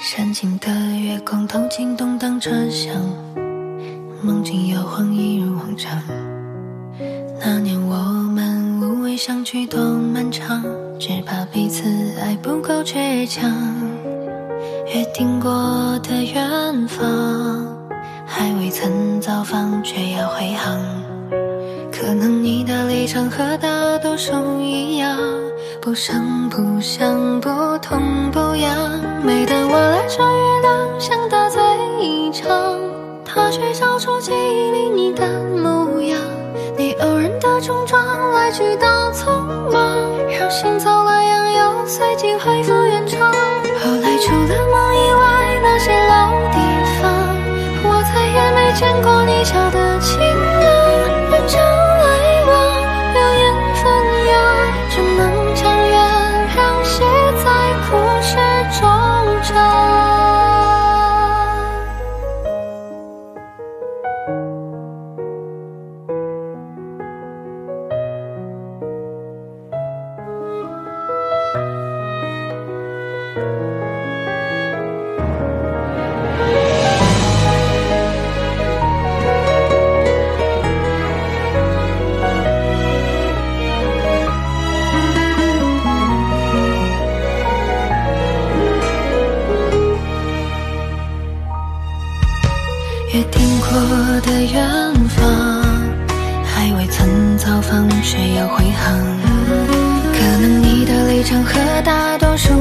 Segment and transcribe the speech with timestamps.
[0.00, 2.94] 山尽的月光透进动荡车厢，
[4.22, 6.00] 梦境摇晃一如往常。
[7.40, 7.96] 那年我
[8.32, 10.62] 们无畏相聚多漫长，
[11.00, 11.82] 只怕彼此
[12.20, 13.50] 爱不够倔强。
[14.86, 17.76] 约定过的远方，
[18.24, 20.78] 还未曾造访，却要回航。
[21.92, 25.18] 可能你的立场和大多数一样，
[25.82, 28.87] 不声不响，不痛不痒。
[30.98, 31.62] 每当我拉着月亮想大醉
[32.00, 32.80] 一场，
[33.24, 36.18] 他却照出记忆里你的模样。
[36.76, 39.30] 你偶然的冲撞，来去都匆
[39.70, 39.96] 忙，
[40.28, 43.20] 让心走了样，又随即恢复原状。
[43.30, 46.58] 后来除了梦以外，那些老地
[47.00, 47.06] 方，
[47.84, 49.78] 我再也没见过你笑的
[93.10, 93.70] 约定过
[94.20, 95.72] 的远方，
[96.44, 98.94] 还未曾造访，却要回航。
[100.12, 102.52] 可能你的立场和大多数，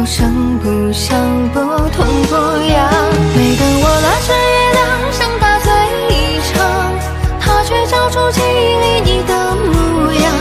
[0.00, 1.14] 不声不响，
[1.52, 2.34] 不痛不
[2.72, 2.88] 痒。
[3.36, 4.80] 每当我拉着月亮
[5.12, 5.70] 想大醉
[6.08, 6.56] 一场，
[7.38, 10.32] 它却照出记忆里你的模样。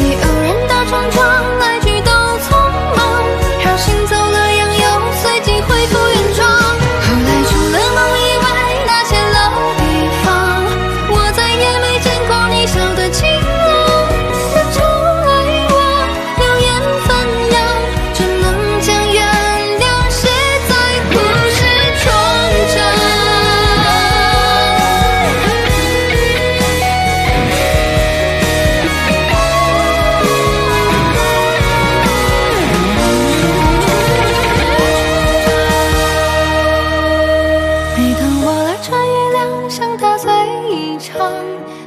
[0.00, 1.22] 你偶然的冲撞，
[1.60, 2.10] 来去都
[2.42, 2.58] 匆
[2.96, 3.22] 忙，
[3.62, 3.93] 让心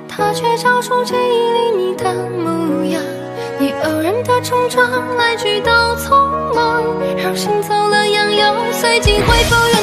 [0.07, 3.01] 他，却照出记忆里你的模样。
[3.59, 6.83] 你偶然的冲撞，来去都匆忙，
[7.17, 9.76] 让心走了样，又随即恢复原。